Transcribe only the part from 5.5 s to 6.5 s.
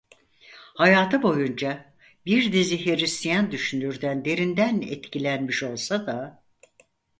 olsa da…